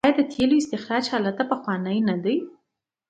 [0.05, 2.37] آیا د تیلو استخراج هلته پخوانی نه دی؟